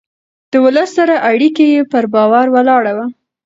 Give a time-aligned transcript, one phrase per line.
[0.51, 3.05] د ولس سره اړيکه يې پر باور ولاړه وه.